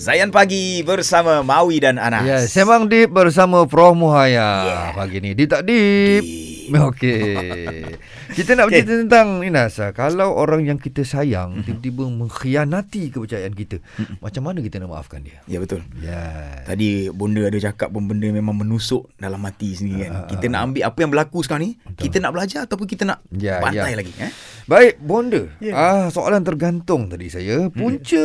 Zayan 0.00 0.32
Pagi 0.32 0.80
bersama 0.80 1.44
Maui 1.44 1.76
dan 1.76 2.00
Anas. 2.00 2.24
Ya, 2.24 2.40
Semang 2.48 2.88
Deep 2.88 3.12
bersama 3.12 3.68
Prof 3.68 3.92
Muhaya 3.92 4.48
Yeah. 4.64 4.86
pagi 4.96 5.20
ni. 5.20 5.36
Deep 5.36 5.52
tak 5.52 5.68
deep? 5.68 6.24
Okey. 6.88 7.84
Kita 8.30 8.54
nak 8.54 8.66
bercerita 8.66 8.94
tentang 8.96 9.28
Inas. 9.40 9.76
ah, 9.76 9.90
Kalau 9.90 10.32
orang 10.32 10.62
yang 10.64 10.76
kita 10.76 11.02
sayang 11.02 11.60
tiba-tiba 11.60 12.06
mengkhianati 12.06 13.10
kepercayaan 13.10 13.52
kita, 13.52 13.82
macam 14.18 14.42
mana 14.42 14.58
kita 14.58 14.78
nak 14.78 14.90
maafkan 14.90 15.20
dia? 15.20 15.42
Ya 15.44 15.58
betul. 15.58 15.82
Ya. 15.96 16.62
Tadi 16.62 17.08
bonda 17.08 17.42
ada 17.42 17.58
cakap 17.60 17.90
pun 17.90 18.06
benda 18.06 18.26
memang 18.26 18.54
menusuk 18.54 19.10
dalam 19.16 19.40
hati 19.40 19.74
sendiri 19.74 20.06
kan. 20.06 20.26
Kita 20.28 20.46
nak 20.46 20.60
ambil 20.64 20.82
apa 20.84 20.98
yang 20.98 21.10
berlaku 21.10 21.38
sekarang 21.40 21.62
ni, 21.64 21.72
kita 21.94 22.16
nak 22.18 22.32
belajar 22.32 22.60
ataupun 22.64 22.86
kita 22.86 23.02
nak 23.04 23.18
Ya, 23.30 23.58
bantai 23.58 23.92
ya. 23.92 23.96
lagi 23.96 24.12
eh. 24.16 24.32
Baik, 24.64 25.00
bonda. 25.00 25.50
Ya. 25.58 25.72
Ah, 25.72 26.06
soalan 26.06 26.40
tergantung 26.40 27.06
tadi 27.06 27.26
saya. 27.26 27.66
Punca 27.68 28.22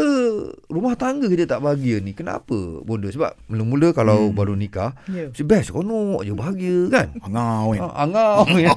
rumah 0.67 0.93
tangga 0.93 1.25
kita 1.25 1.47
tak 1.47 1.59
bahagia 1.59 1.97
ni. 1.97 2.13
Kenapa, 2.13 2.53
bonda? 2.79 3.09
Sebab 3.09 3.33
mula-mula 3.47 3.89
kalau 3.91 4.29
baru 4.29 4.53
nikah, 4.53 4.93
Ya. 5.07 5.29
si 5.31 5.41
best 5.41 5.69
konok 5.69 6.21
je 6.21 6.31
bahagia 6.31 6.85
kan? 6.87 7.07
Angau 7.19 7.71
kan. 7.71 7.81
Ah, 7.81 7.93
angau 8.03 8.45
ya. 8.55 8.69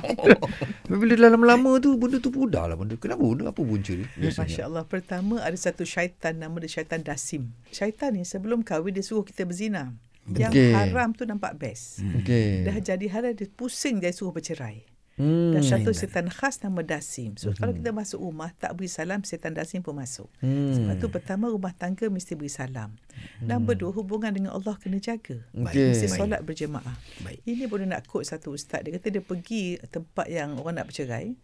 Bila 0.88 1.14
dalam 1.18 1.42
lama 1.42 1.82
tu 1.82 1.98
benda 1.98 2.22
tu 2.22 2.30
pudar 2.30 2.70
lah 2.70 2.78
benda. 2.78 2.94
Kenapa 2.94 3.20
benda? 3.20 3.50
Apa 3.50 3.60
punca 3.60 3.92
dia? 3.92 4.06
Masya 4.16 4.62
Allah. 4.70 4.86
Pertama 4.86 5.42
ada 5.42 5.58
satu 5.58 5.82
syaitan 5.82 6.38
nama 6.38 6.54
dia 6.62 6.70
syaitan 6.70 7.02
Dasim. 7.02 7.50
Syaitan 7.74 8.14
ni 8.14 8.22
sebelum 8.22 8.62
kahwin 8.62 8.94
dia 8.94 9.02
suruh 9.02 9.26
kita 9.26 9.44
berzina. 9.44 9.92
Yang 10.28 10.52
Okey. 10.60 10.72
haram 10.76 11.08
tu 11.16 11.24
nampak 11.24 11.56
best. 11.56 12.04
Okey. 12.20 12.68
Dah 12.68 12.76
jadi 12.78 13.06
halal 13.08 13.32
dia 13.32 13.48
pusing 13.48 13.98
dia 13.98 14.12
suruh 14.12 14.32
bercerai. 14.32 14.84
Hmm. 15.18 15.50
Dan 15.52 15.66
satu 15.66 15.90
setan 15.90 16.30
khas 16.30 16.62
nama 16.62 16.80
Dasim. 16.80 17.34
So 17.34 17.50
kalau 17.52 17.74
kita 17.74 17.90
masuk 17.90 18.22
rumah 18.22 18.54
tak 18.54 18.78
beri 18.78 18.86
salam 18.86 19.26
setan 19.26 19.52
Dasim 19.52 19.82
pun 19.82 19.98
masuk. 19.98 20.30
Hmm. 20.38 20.72
Sebab 20.72 20.94
tu 20.96 21.10
pertama 21.10 21.50
rumah 21.50 21.74
tangga 21.74 22.06
mesti 22.06 22.38
beri 22.38 22.48
salam. 22.48 22.94
Nombor 23.42 23.74
dua 23.74 23.90
hubungan 23.90 24.30
dengan 24.30 24.54
Allah 24.54 24.78
kena 24.78 24.96
jaga. 24.96 25.42
Okey. 25.52 25.90
Mesti 25.90 26.06
solat 26.06 26.40
berjemaah. 26.40 26.94
Baik. 27.26 27.42
Ini 27.42 27.66
boleh 27.66 27.84
nak 27.84 28.06
quote 28.06 28.30
satu 28.30 28.54
ustaz. 28.54 28.86
Dia 28.86 28.94
kata 28.94 29.10
dia 29.10 29.20
pergi 29.20 29.76
tempat 29.90 30.30
yang 30.30 30.54
orang 30.56 30.80
nak 30.80 30.86
bercerai. 30.88 31.34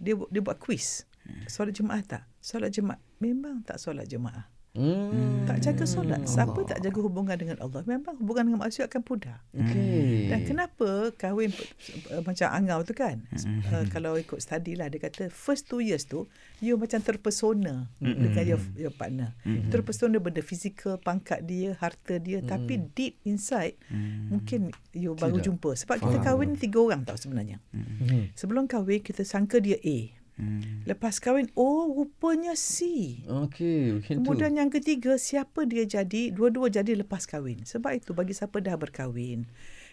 Dia 0.00 0.16
bu- 0.16 0.28
dia 0.32 0.40
buat 0.40 0.56
quiz. 0.56 1.04
Solat 1.44 1.76
jemaah 1.76 2.00
tak? 2.00 2.24
Solat 2.40 2.72
jemaah. 2.72 2.96
Memang 3.20 3.60
tak 3.60 3.76
solat 3.76 4.08
jemaah. 4.08 4.48
Hmm. 4.76 5.48
Tak 5.48 5.58
jaga 5.64 5.84
solat. 5.88 6.22
Siapa 6.28 6.60
tak 6.68 6.78
jaga 6.84 6.98
hubungan 7.00 7.34
dengan 7.34 7.56
Allah? 7.58 7.82
Memang 7.88 8.14
hubungan 8.20 8.46
dengan 8.52 8.60
manusia 8.62 8.84
akan 8.84 9.00
pudar. 9.02 9.40
Okey. 9.56 10.28
Dan 10.28 10.44
kenapa 10.44 11.10
kahwin 11.16 11.50
uh, 12.12 12.22
macam 12.22 12.46
angau 12.52 12.84
tu 12.84 12.92
kan? 12.92 13.24
Uh, 13.72 13.88
kalau 13.88 14.14
ikut 14.20 14.38
study 14.38 14.76
lah 14.76 14.92
dia 14.92 15.00
kata 15.02 15.32
first 15.32 15.66
two 15.66 15.80
years 15.80 16.04
tu 16.04 16.28
you 16.60 16.76
macam 16.76 17.00
terpesona 17.00 17.88
dengan 17.98 18.44
your, 18.44 18.60
your 18.76 18.94
partner. 18.94 19.34
Terpesona 19.72 20.20
benda 20.20 20.44
fizikal, 20.44 21.00
pangkat 21.00 21.42
dia, 21.48 21.74
harta 21.78 22.20
dia 22.20 22.44
tapi 22.44 22.78
deep 22.92 23.18
inside 23.24 23.74
mungkin 24.28 24.70
you 24.92 25.16
baru 25.16 25.40
Tidak. 25.40 25.46
jumpa. 25.48 25.70
Sebab 25.74 25.96
kita 26.02 26.18
kahwin 26.22 26.54
tiga 26.54 26.78
orang 26.82 27.02
tau 27.02 27.16
sebenarnya. 27.16 27.58
Hmm. 27.72 28.30
Sebelum 28.36 28.70
kahwin 28.70 29.00
kita 29.02 29.24
sangka 29.24 29.58
dia 29.58 29.80
A. 29.80 30.17
Lepas 30.84 31.18
kahwin 31.18 31.50
oh 31.52 31.90
rupanya 31.90 32.54
C. 32.54 32.86
Okey, 33.26 33.98
macam 33.98 34.06
tu. 34.08 34.18
Kemudian 34.22 34.54
yang 34.54 34.70
ketiga, 34.70 35.14
siapa 35.14 35.64
dia 35.64 35.82
jadi, 35.82 36.30
dua-dua 36.30 36.68
jadi 36.68 36.94
lepas 36.96 37.24
kahwin. 37.24 37.62
Sebab 37.62 37.98
itu 37.98 38.10
bagi 38.12 38.32
siapa 38.32 38.58
dah 38.58 38.74
berkahwin, 38.74 39.44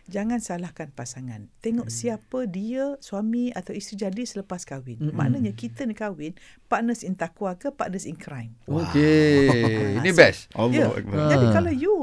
jangan 0.06 0.38
salahkan 0.38 0.90
pasangan. 0.90 1.50
Tengok 1.60 1.90
Hmm. 1.90 1.98
siapa 1.98 2.40
dia, 2.46 2.94
suami 3.00 3.50
atau 3.52 3.74
isteri 3.74 4.06
jadi 4.06 4.22
selepas 4.24 4.62
kahwin. 4.64 5.02
Maknanya 5.12 5.52
kita 5.52 5.84
ni 5.84 5.92
kahwin, 5.92 6.38
partners 6.66 7.02
in 7.02 7.18
taqwa 7.18 7.58
ke 7.58 7.70
partners 7.70 8.06
in 8.06 8.14
crime. 8.14 8.54
Okey. 8.66 9.50
Ini 10.00 10.10
best. 10.14 10.54
Allah 10.54 10.74
Ya. 10.78 10.88
Akbar. 10.94 11.18
Jadi 11.34 11.46
Ah. 11.50 11.54
kalau 11.54 11.72
you 11.74 11.94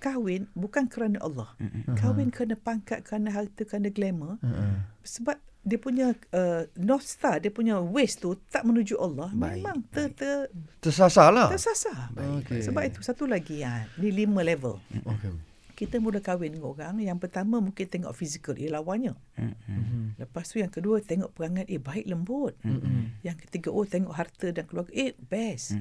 kahwin 0.00 0.48
bukan 0.56 0.88
kerana 0.88 1.20
Allah. 1.20 1.52
Kahwin 1.94 2.32
kerana 2.32 2.56
pangkat, 2.56 3.04
kerana 3.04 3.28
harta, 3.28 3.62
kerana 3.62 3.92
glamour. 3.92 4.40
Uh-uh. 4.40 4.88
Sebab 5.04 5.36
dia 5.60 5.76
punya 5.76 6.16
uh, 6.32 6.64
North 6.74 7.04
Star, 7.04 7.36
dia 7.36 7.52
punya 7.52 7.76
waste 7.78 8.24
tu 8.24 8.32
tak 8.48 8.64
menuju 8.64 8.96
Allah. 8.96 9.28
Baik, 9.30 9.60
Memang 9.60 9.78
ter, 9.92 10.08
ter, 10.16 10.48
Tersasar 10.80 11.28
lah. 11.28 11.52
tersasar. 11.52 12.08
Baik, 12.16 12.48
Okey. 12.48 12.60
Sebab 12.64 12.82
itu 12.88 13.00
satu 13.04 13.28
lagi 13.28 13.60
ya, 13.60 13.84
ni 14.00 14.08
lima 14.08 14.40
level. 14.40 14.80
Okey. 15.04 15.36
Kita 15.76 15.96
mula 15.96 16.20
kahwin 16.20 16.52
dengan 16.52 16.76
orang, 16.76 17.00
yang 17.00 17.16
pertama 17.16 17.56
mungkin 17.56 17.88
tengok 17.88 18.12
fizikal, 18.12 18.52
eh 18.52 18.68
lawannya. 18.68 19.16
Mhm. 19.40 20.20
Lepas 20.20 20.52
tu 20.52 20.60
yang 20.60 20.68
kedua 20.68 21.00
tengok 21.00 21.32
perangai, 21.32 21.64
eh 21.64 21.80
baik 21.80 22.04
lembut. 22.04 22.52
Yang 23.24 23.48
ketiga, 23.48 23.72
oh 23.72 23.88
tengok 23.88 24.12
harta 24.12 24.52
dan 24.52 24.68
keluarga, 24.68 24.92
eh 24.92 25.16
best. 25.16 25.72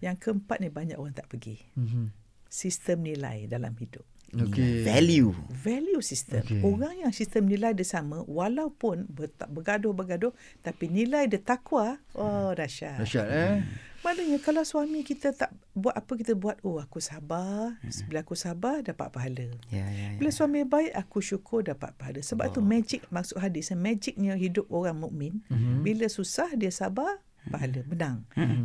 Yang 0.00 0.16
keempat 0.20 0.64
ni 0.64 0.72
banyak 0.72 0.96
orang 0.96 1.12
tak 1.12 1.28
pergi. 1.28 1.60
Mhm. 1.76 2.08
Sistem 2.48 3.04
nilai 3.04 3.44
dalam 3.44 3.76
hidup. 3.76 4.08
Okey. 4.34 4.82
Value. 4.82 5.32
Value 5.50 6.02
system. 6.02 6.42
Okey. 6.42 6.60
Orang 6.66 6.94
yang 6.98 7.12
sistem 7.14 7.46
nilai 7.46 7.72
dia 7.72 7.86
sama, 7.86 8.26
walaupun 8.26 9.06
ber, 9.06 9.30
bergaduh-bergaduh, 9.48 10.34
tapi 10.60 10.90
nilai 10.90 11.30
dia 11.30 11.38
takwa, 11.38 12.02
oh 12.18 12.50
dahsyat. 12.52 12.98
Dahsyat 12.98 13.26
eh. 13.30 13.62
Maknanya 14.04 14.36
kalau 14.44 14.68
suami 14.68 15.00
kita 15.00 15.32
tak 15.32 15.48
buat 15.72 15.96
apa 15.96 16.12
kita 16.12 16.36
buat, 16.36 16.60
oh 16.60 16.76
aku 16.76 17.00
sabar. 17.00 17.80
Bila 18.04 18.20
aku 18.20 18.36
sabar 18.36 18.84
dapat 18.84 19.08
pahala. 19.08 19.48
Ya 19.72 19.80
ya 19.88 20.12
ya. 20.12 20.20
Bila 20.20 20.28
suami 20.28 20.60
baik 20.60 20.92
aku 20.92 21.24
syukur 21.24 21.64
dapat 21.64 21.96
pahala. 21.96 22.20
Sebab 22.20 22.52
itu 22.52 22.60
magic 22.60 23.00
maksud 23.08 23.40
hadis 23.40 23.72
magicnya 23.72 24.36
hidup 24.36 24.68
orang 24.68 25.00
mukmin. 25.00 25.40
Bila 25.80 26.04
susah 26.12 26.52
dia 26.52 26.68
sabar, 26.68 27.16
pahala 27.48 27.80
menang. 27.84 28.16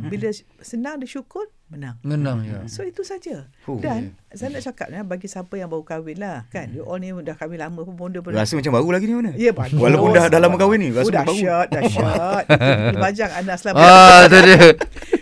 Bila 0.08 0.28
senang 0.64 1.00
dia 1.00 1.08
syukur, 1.08 1.48
menang. 1.68 1.96
Menang 2.00 2.44
ya. 2.44 2.64
So 2.66 2.82
itu 2.82 3.04
saja. 3.04 3.48
Dan 3.80 4.16
saya 4.32 4.56
nak 4.56 4.62
cakap 4.64 4.88
ya, 4.90 5.00
bagi 5.04 5.26
siapa 5.28 5.54
yang 5.60 5.68
baru 5.68 5.84
kahwin 5.84 6.16
lah 6.18 6.48
kan. 6.48 6.72
You 6.72 6.88
all 6.88 6.98
ni 7.00 7.12
dah 7.12 7.36
kahwin 7.36 7.60
lama 7.60 7.84
pun 7.84 7.94
bonda 7.96 8.24
pun. 8.24 8.32
Rasa 8.32 8.56
macam 8.56 8.72
baru 8.74 8.88
lagi 8.92 9.04
ni 9.06 9.14
mana? 9.14 9.32
Ya 9.36 9.52
bagus. 9.52 9.76
Walaupun 9.76 10.08
dah 10.16 10.24
dah 10.32 10.40
lama 10.40 10.56
kahwin 10.56 10.78
ni, 10.80 10.88
rasa 10.90 11.08
oh, 11.08 11.12
macam 11.12 11.26
baru. 11.28 11.36
dahsyat, 11.36 11.66
dahsyat. 11.70 12.44
Bajang 13.04 13.32
Anas 13.36 13.60
lah. 13.68 13.72
Ah, 13.76 14.24
tu 14.26 14.38
dia. 14.40 14.58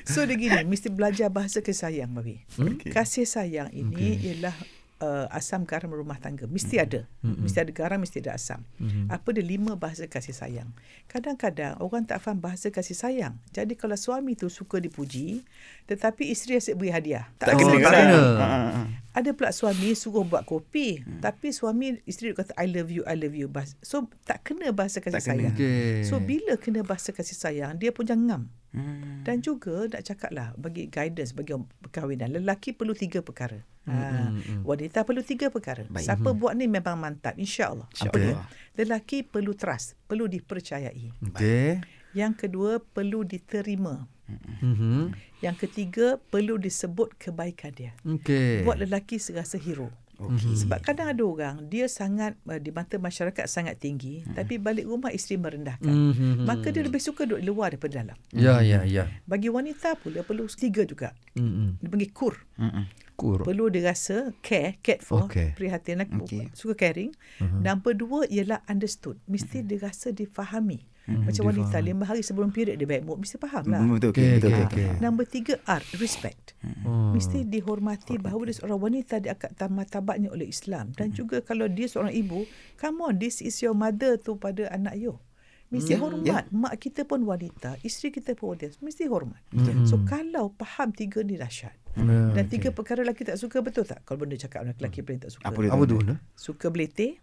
So 0.08 0.25
dia 0.25 0.40
gini, 0.40 0.60
mesti 0.64 0.88
belajar 0.88 1.28
bahasa 1.28 1.60
kasih 1.60 1.76
sayang, 1.76 2.10
Babi. 2.16 2.40
Okey. 2.56 2.90
Kasih 2.94 3.28
sayang 3.28 3.69
ini 3.76 4.16
okay. 4.16 4.26
ialah 4.32 4.56
uh, 4.98 5.26
asam 5.31 5.62
garam 5.62 5.88
rumah 5.88 6.16
tangga. 6.16 6.44
Mesti 6.44 6.76
ada. 6.76 7.06
Mesti 7.20 7.59
ada 7.59 7.70
garam, 7.70 7.98
mesti 7.98 8.19
ada 8.19 8.34
asam. 8.34 8.62
Apa 9.06 9.31
dia 9.31 9.42
lima 9.42 9.75
bahasa 9.75 10.04
kasih 10.04 10.32
sayang. 10.32 10.70
Kadang-kadang 11.06 11.78
orang 11.78 12.04
tak 12.04 12.19
faham 12.19 12.38
bahasa 12.38 12.69
kasih 12.69 12.92
sayang. 12.92 13.34
Jadi 13.50 13.75
kalau 13.75 13.94
suami 13.94 14.34
tu 14.34 14.47
suka 14.47 14.76
dipuji, 14.76 15.42
tetapi 15.84 16.28
isteri 16.28 16.56
asyik 16.56 16.75
beri 16.75 16.91
hadiah. 16.91 17.26
Tak 17.37 17.54
Oh, 17.54 17.58
kena 17.58 17.75
tak 17.75 17.82
kan? 17.82 17.92
kena. 18.04 18.19
Ha, 18.19 18.47
ha, 18.47 18.58
ha. 18.70 18.82
Ada 19.14 19.31
pula 19.32 19.50
suami 19.50 19.92
suruh 19.92 20.22
buat 20.22 20.44
kopi. 20.44 21.03
Tapi 21.19 21.50
suami, 21.50 21.98
isteri 22.04 22.31
kata, 22.31 22.54
I 22.54 22.69
love 22.69 22.87
you, 22.88 23.03
I 23.03 23.14
love 23.14 23.34
you. 23.34 23.50
So 23.81 24.06
tak 24.22 24.44
kena 24.44 24.70
bahasa 24.70 24.98
kasih 24.98 25.19
Tak 25.19 25.25
kena. 25.25 25.50
sayang. 25.50 25.54
Okey. 25.56 26.04
So 26.04 26.19
bila 26.19 26.54
kena 26.54 26.81
bahasa 26.82 27.10
kasih 27.10 27.34
sayang, 27.34 27.75
dia 27.75 27.91
pun 27.91 28.04
jangan 28.04 28.25
ngam. 28.25 28.42
Hmm. 28.68 29.24
Dan 29.24 29.40
juga 29.40 29.88
nak 29.88 30.02
cakap 30.04 30.30
lah 30.32 30.52
bagi 30.60 30.92
guidance 30.92 31.32
bagi 31.32 31.56
perkahwinan 31.56 32.36
lelaki 32.36 32.76
perlu 32.76 32.92
tiga 32.92 33.24
perkara. 33.24 33.64
Ha, 33.88 34.28
wanita 34.68 35.00
perlu 35.08 35.24
tiga 35.24 35.48
perkara. 35.48 35.88
Baik. 35.88 36.04
Siapa 36.04 36.36
buat 36.36 36.52
ni 36.52 36.68
memang 36.68 37.00
mantap 37.00 37.40
insya-Allah. 37.40 37.88
Apa 38.04 38.16
dia? 38.20 38.36
Lelaki 38.76 39.24
perlu 39.24 39.56
trust, 39.56 39.96
perlu 40.04 40.28
dipercayai. 40.28 41.32
Okey. 41.32 41.80
Yang 42.12 42.32
kedua 42.44 42.84
perlu 42.84 43.24
diterima. 43.24 44.04
Mhm. 44.28 45.16
Yang 45.40 45.56
ketiga 45.64 46.20
perlu 46.20 46.60
disebut 46.60 47.16
kebaikan 47.16 47.72
dia. 47.72 47.96
Okey. 48.04 48.68
Buat 48.68 48.84
lelaki 48.84 49.16
serasa 49.16 49.56
hero. 49.56 49.88
Okey. 50.18 50.58
Sebab 50.66 50.82
kadang 50.82 51.14
ada 51.14 51.22
orang 51.22 51.56
dia 51.70 51.86
sangat 51.86 52.34
uh, 52.50 52.58
di 52.58 52.74
mata 52.74 52.98
masyarakat 52.98 53.46
sangat 53.46 53.78
tinggi 53.78 54.26
tapi 54.34 54.58
balik 54.58 54.90
rumah 54.90 55.14
isteri 55.14 55.38
merendahkan. 55.38 55.94
Mhm. 55.94 56.42
Maka 56.42 56.74
dia 56.74 56.82
lebih 56.82 56.98
suka 56.98 57.22
duduk 57.22 57.42
luar 57.46 57.74
daripada 57.74 58.02
dalam. 58.02 58.18
Ya 58.34 58.58
ya 58.58 58.82
ya. 58.82 59.06
Bagi 59.30 59.46
wanita 59.46 59.94
pula 60.02 60.26
perlu 60.26 60.50
tiga 60.50 60.82
juga. 60.82 61.14
Mhm. 61.38 61.78
Dia 61.78 61.88
panggil 61.88 62.10
kur. 62.10 62.34
Mm-mm. 62.58 62.84
Kur. 63.18 63.42
Perlu 63.42 63.66
dia 63.70 63.90
rasa 63.90 64.31
care, 64.46 64.78
cared 64.78 65.02
for, 65.02 65.26
Okey. 65.26 65.58
perhatian, 65.58 66.06
Okey. 66.22 66.54
suka 66.54 66.78
caring. 66.78 67.10
Uh-huh. 67.43 67.58
Nombor 67.66 67.98
dua 67.98 68.20
ialah 68.31 68.62
understood. 68.70 69.19
Mesti 69.26 69.66
dia 69.66 69.82
rasa 69.82 70.14
difahami. 70.14 70.87
Macam 71.08 71.43
wanita 71.46 71.76
lima 71.81 72.05
hari 72.05 72.20
sebelum 72.20 72.52
period 72.52 72.76
dia 72.76 72.84
baik 72.84 73.00
mood, 73.02 73.16
mesti 73.19 73.37
faham 73.37 73.64
lah. 73.66 73.81
Mm, 73.81 73.96
Betul 73.96 74.08
okey 74.12 74.20
Okey, 74.20 74.28
betul. 74.31 74.49
okey, 74.49 74.60
betul. 74.60 74.78
okey. 74.84 74.88
Nombor 75.00 75.25
tiga 75.25 75.55
art, 75.64 75.87
respect. 75.96 76.52
Oh. 76.84 77.10
Mesti 77.10 77.38
dihormati 77.43 78.14
bahawa 78.16 78.43
dia 78.44 78.56
seorang 78.56 78.76
wanita 78.78 79.14
dia 79.16 79.32
akan 79.32 79.70
martabatnya 79.72 80.28
oleh 80.28 80.44
Islam. 80.44 80.93
Dan 80.93 81.10
juga 81.10 81.40
kalau 81.40 81.64
dia 81.64 81.88
seorang 81.88 82.12
ibu, 82.12 82.44
come 82.76 83.00
on, 83.02 83.16
this 83.16 83.40
is 83.40 83.56
your 83.58 83.72
mother 83.72 84.16
tu 84.16 84.37
pada 84.37 84.69
anak 84.69 84.94
you. 84.94 85.16
Mesti 85.69 85.93
Ya, 85.93 86.00
hormat. 86.00 86.44
Mak 86.49 86.75
kita 86.78 87.05
pun 87.05 87.20
wanita, 87.22 87.76
isteri 87.82 88.08
kita 88.10 88.32
pun 88.32 88.52
wanita. 88.52 88.72
Mesti 88.78 89.05
hormat. 89.05 89.40
Betul. 89.49 89.84
So 89.84 90.00
kalau 90.02 90.56
faham 90.56 90.93
tiga 90.93 91.20
ni 91.20 91.37
dahsyat. 91.37 91.76
Ya, 91.93 92.05
Dan 92.32 92.44
okey. 92.44 92.52
tiga 92.55 92.69
perkara 92.72 93.05
lelaki 93.05 93.25
tak 93.25 93.37
suka 93.37 93.60
betul 93.60 93.84
tak? 93.84 94.00
Kalau 94.05 94.16
benda 94.16 94.37
cakap 94.37 94.64
lelaki 94.64 95.00
paling 95.00 95.20
tak 95.20 95.32
suka. 95.32 95.44
Apa 95.44 95.58
dia? 95.60 95.72
Apa 95.72 95.84
tu? 95.84 95.96
Suka 96.32 96.69
beletih, 96.69 97.20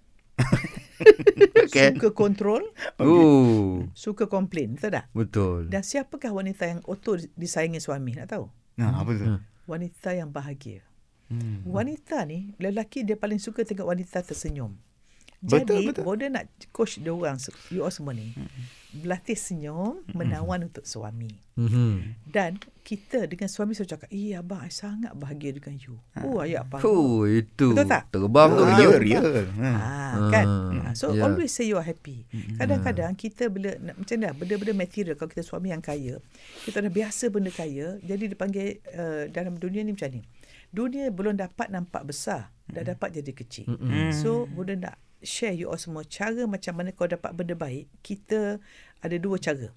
Okey. 1.65 1.95
suka 1.95 2.09
kontrol, 2.11 2.63
Oh. 2.97 3.83
suka 3.91 4.25
komplain. 4.25 4.75
Betul 4.75 4.91
tak? 4.91 5.05
Betul. 5.11 5.67
Dan 5.67 5.81
siapakah 5.81 6.31
wanita 6.31 6.65
yang 6.65 6.79
auto 6.83 7.15
disayangi 7.33 7.79
suami? 7.79 8.15
Nak 8.15 8.27
tahu? 8.29 8.45
Nah, 8.75 8.99
apa 8.99 9.11
tu? 9.11 9.25
Hmm. 9.25 9.39
Wanita 9.65 10.13
yang 10.13 10.29
bahagia. 10.29 10.83
Hmm. 11.25 11.65
Wanita 11.65 12.21
ni, 12.23 12.53
lelaki 12.55 13.01
dia 13.01 13.17
paling 13.17 13.41
suka 13.41 13.65
tengok 13.65 13.87
wanita 13.87 14.21
tersenyum. 14.21 14.77
Betul, 15.43 15.59
Jadi, 15.61 15.77
betul. 15.91 16.03
Boda 16.07 16.25
nak 16.31 16.45
coach 16.71 16.97
dia 16.97 17.11
orang, 17.11 17.37
you 17.69 17.83
all 17.83 17.91
semua 17.91 18.15
ni, 18.15 18.33
berlatih 18.95 19.35
senyum, 19.35 20.01
menawan 20.15 20.71
untuk 20.71 20.87
suami. 20.87 21.29
Mhm. 21.59 22.23
Dan 22.25 22.57
kita 22.85 23.27
dengan 23.27 23.51
suami 23.51 23.75
selalu 23.75 23.91
cakap, 23.91 24.07
eh 24.09 24.37
abang, 24.37 24.63
I 24.63 24.71
sangat 24.71 25.11
bahagia 25.17 25.51
dengan 25.55 25.75
you. 25.77 25.99
Oh, 26.23 26.39
ayat 26.39 26.65
apa? 26.65 26.79
Oh, 26.85 27.27
itu. 27.27 27.75
Betul 27.75 27.87
tak? 27.87 28.09
Terbang 28.09 28.49
tu. 28.55 28.63
Ah, 28.63 28.73
betul. 28.73 28.79
real, 28.79 28.95
real. 29.01 29.29
Ha. 29.59 29.71
Ha, 29.75 30.19
kan? 30.31 30.45
Ha, 30.71 30.89
so 30.95 31.11
ya. 31.11 31.27
always 31.27 31.51
say 31.51 31.67
you 31.67 31.75
are 31.75 31.85
happy. 31.85 32.25
Kadang-kadang 32.55 33.13
kita 33.19 33.51
bila 33.51 33.75
macam 33.81 34.15
dah 34.15 34.31
benda-benda 34.31 34.73
material 34.73 35.15
kalau 35.19 35.29
kita 35.29 35.43
suami 35.43 35.75
yang 35.75 35.83
kaya, 35.83 36.17
kita 36.63 36.79
dah 36.79 36.91
biasa 36.91 37.29
benda 37.29 37.51
kaya, 37.51 37.99
jadi 38.01 38.31
dipanggil 38.31 38.79
uh, 38.95 39.23
dalam 39.29 39.59
dunia 39.59 39.83
ni 39.83 39.91
macam 39.93 40.09
ni. 40.15 40.23
Dunia 40.75 41.07
belum 41.07 41.39
dapat 41.39 41.71
nampak 41.71 42.03
besar, 42.03 42.51
dah 42.67 42.83
dapat 42.83 43.21
jadi 43.21 43.31
kecil. 43.31 43.69
Mm-mm. 43.69 44.11
So 44.11 44.43
bunda 44.49 44.75
nak 44.75 44.95
share 45.25 45.51
you 45.51 45.67
all 45.67 45.81
semua 45.81 46.05
cara 46.05 46.45
macam 46.45 46.77
mana 46.77 46.93
kau 46.93 47.09
dapat 47.09 47.33
benda 47.33 47.57
baik. 47.57 47.89
Kita 48.05 48.61
ada 49.05 49.15
dua 49.21 49.37
cara. 49.37 49.69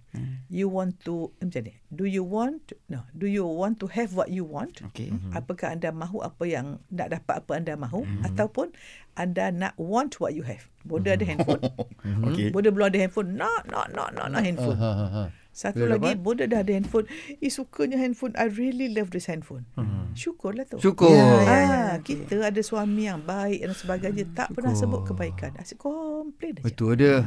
You 0.49 0.73
want 0.73 1.01
to 1.05 1.33
eh, 1.41 1.49
macam 1.49 1.63
ni. 1.69 1.75
Do 1.93 2.05
you 2.09 2.25
want 2.25 2.73
no, 2.89 3.05
do 3.13 3.29
you 3.29 3.45
want 3.45 3.81
to 3.81 3.91
have 3.93 4.17
what 4.17 4.33
you 4.33 4.45
want? 4.45 4.81
Okey. 4.93 5.13
Apakah 5.33 5.77
anda 5.77 5.93
mahu 5.93 6.25
apa 6.25 6.45
yang 6.49 6.81
nak 6.89 7.13
dapat 7.13 7.45
apa 7.45 7.53
anda 7.57 7.75
mahu 7.77 8.05
ataupun 8.25 8.73
anda 9.19 9.51
nak 9.51 9.75
want 9.77 10.17
what 10.23 10.33
you 10.33 10.45
have. 10.47 10.69
Boda 10.87 11.17
ada 11.19 11.25
handphone. 11.27 11.65
Okey. 12.29 12.49
Boda 12.55 12.73
belum 12.73 12.89
ada 12.89 12.99
handphone. 13.01 13.37
Nak, 13.37 13.69
nak, 13.69 13.93
nak, 13.93 14.09
nak, 14.15 14.27
nak 14.31 14.43
handphone. 14.45 14.79
Ha, 14.85 14.93
ha, 14.95 15.07
ha. 15.11 15.23
Satu 15.59 15.83
Bila 15.83 15.99
lagi, 15.99 16.15
dapat? 16.15 16.23
Boda 16.23 16.45
dah 16.47 16.63
ada 16.63 16.71
handphone. 16.71 17.11
Eh, 17.43 17.51
sukanya 17.51 17.99
handphone. 17.99 18.31
I 18.39 18.47
really 18.47 18.95
love 18.95 19.11
this 19.11 19.27
handphone. 19.27 19.67
Syukurlah 20.15 20.63
tu. 20.65 20.79
Syukur. 20.79 21.11
Ya, 21.11 21.19
Ah, 21.19 21.43
ya, 21.43 21.59
ya. 21.67 21.83
kita 21.99 22.39
ada 22.39 22.63
suami 22.63 23.11
yang 23.11 23.27
baik 23.27 23.67
dan 23.67 23.75
sebagainya. 23.75 24.25
Tak 24.39 24.55
pernah 24.55 24.71
sebut 24.71 25.03
kebaikan. 25.03 25.59
Asyik 25.59 25.83
komplain 25.83 26.63
aja. 26.63 26.63
Betul 26.63 26.95
dia. 26.95 27.27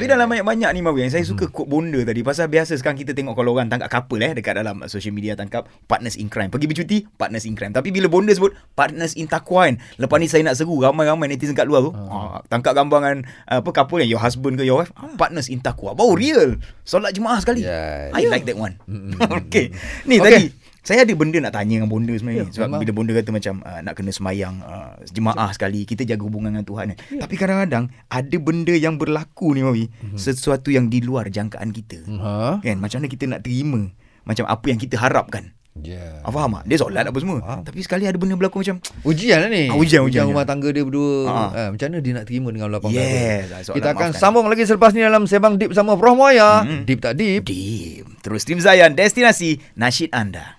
Tapi 0.00 0.08
dalam 0.08 0.32
banyak-banyak 0.32 0.70
ni 0.72 0.80
Mawi 0.80 1.04
yang 1.04 1.12
saya 1.12 1.28
suka 1.28 1.52
quote 1.52 1.68
bonda 1.68 2.00
tadi 2.00 2.24
pasal 2.24 2.48
biasa 2.48 2.72
sekarang 2.80 2.96
kita 2.96 3.12
tengok 3.12 3.36
kalau 3.36 3.52
orang 3.52 3.68
tangkap 3.68 3.92
couple 3.92 4.24
eh 4.24 4.32
dekat 4.32 4.56
dalam 4.56 4.80
social 4.88 5.12
media 5.12 5.36
tangkap 5.36 5.68
partners 5.84 6.16
in 6.16 6.32
crime. 6.32 6.48
Pergi 6.48 6.64
bercuti 6.64 6.96
partners 7.20 7.44
in 7.44 7.52
crime. 7.52 7.76
Tapi 7.76 7.92
bila 7.92 8.08
bonda 8.08 8.32
sebut 8.32 8.56
partners 8.72 9.12
in 9.12 9.28
takwa 9.28 9.68
kan. 9.68 9.76
Lepas 10.00 10.16
ni 10.16 10.26
saya 10.32 10.40
nak 10.40 10.56
seru 10.56 10.80
ramai-ramai 10.80 11.28
netizen 11.28 11.52
kat 11.52 11.68
luar 11.68 11.84
tu. 11.84 11.92
Ah, 11.92 12.40
tangkap 12.48 12.72
gambar 12.72 12.96
dengan 13.04 13.18
apa 13.44 13.68
couple 13.76 14.00
yang 14.00 14.16
your 14.16 14.22
husband 14.24 14.56
ke 14.56 14.64
your 14.64 14.80
wife 14.80 14.88
ah, 14.96 15.04
partners 15.20 15.52
in 15.52 15.60
takwa. 15.60 15.92
Baru 15.92 16.16
real. 16.16 16.56
Solat 16.88 17.12
jemaah 17.12 17.36
sekali. 17.36 17.60
Yes. 17.60 18.16
I 18.16 18.24
like 18.24 18.48
that 18.48 18.56
one. 18.56 18.80
okay. 19.44 19.68
Ni 20.08 20.16
Okay. 20.16 20.24
tadi 20.24 20.42
saya 20.80 21.04
ada 21.04 21.12
benda 21.12 21.36
nak 21.38 21.52
tanya 21.52 21.76
dengan 21.76 21.88
bonda 21.88 22.12
sebenarnya 22.12 22.42
Ya, 22.42 22.52
sebab 22.52 22.66
memang. 22.66 22.80
bila 22.80 22.92
bonda 22.92 23.12
kata 23.12 23.30
macam 23.30 23.54
uh, 23.60 23.80
nak 23.80 23.94
kena 23.94 24.10
semayang 24.10 24.54
uh, 24.60 24.96
jemaah 25.06 25.50
sekali 25.50 25.84
kita 25.84 26.02
jaga 26.02 26.22
hubungan 26.22 26.52
dengan 26.52 26.64
Tuhan 26.64 26.84
kan. 26.90 26.98
Tapi 27.20 27.34
kadang-kadang 27.34 27.84
ada 28.06 28.36
benda 28.36 28.72
yang 28.72 28.96
berlaku 28.96 29.52
ni 29.52 29.60
Mawi 29.60 29.84
sesuatu 30.14 30.68
yang 30.68 30.88
di 30.88 31.00
luar 31.00 31.28
jangkaan 31.28 31.70
kita. 31.70 32.00
Ha? 32.16 32.58
Kan 32.58 32.76
macam 32.78 32.98
mana 32.98 33.08
kita 33.08 33.24
nak 33.26 33.40
terima 33.40 33.92
macam 34.22 34.44
apa 34.44 34.66
yang 34.66 34.76
kita 34.76 34.96
harapkan. 34.96 35.52
Ya. 35.72 36.18
Ah, 36.20 36.28
faham 36.28 36.50
tak? 36.52 36.64
Dia 36.66 36.76
solat 36.76 37.06
apa 37.06 37.14
semua. 37.16 37.38
Faham. 37.38 37.62
Tapi 37.62 37.78
sekali 37.80 38.02
ada 38.02 38.14
benda 38.14 38.34
berlaku 38.34 38.60
macam 38.60 38.82
Ujian 39.06 39.38
lah 39.38 39.48
ni 39.48 39.66
Ah, 39.66 39.78
ujian, 39.78 40.02
ujian, 40.02 40.26
rumah 40.26 40.42
ya. 40.42 40.50
tangga 40.50 40.68
dia 40.68 40.82
berdua 40.82 41.14
Ah. 41.24 41.48
ha. 41.48 41.62
Macam 41.70 41.86
mana 41.86 41.98
dia 41.98 42.12
nak 42.12 42.24
terima 42.24 42.48
dengan 42.50 42.68
lapang 42.68 42.90
Yes, 42.90 43.46
dada 43.46 43.62
soalan 43.62 43.76
Kita 43.76 43.88
akan 43.88 44.08
maafkan. 44.08 44.20
sambung 44.20 44.46
lagi 44.46 44.62
selepas 44.64 44.90
ni 44.90 45.00
Dalam 45.00 45.24
Sebang 45.24 45.54
Deep 45.56 45.70
sama 45.70 45.94
Prof 45.94 46.12
Moya 46.12 46.66
Hmm. 46.66 46.82
Deep 46.84 46.98
tak 46.98 47.14
deep 47.14 47.46
Deep. 47.46 48.04
Terus 48.20 48.42
Tim 48.42 48.58
Zayan 48.58 48.92
destinasi 48.92 49.62
nasyid 49.72 50.10
anda. 50.10 50.58